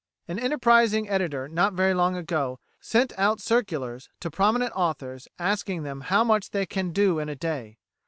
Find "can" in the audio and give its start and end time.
6.65-6.89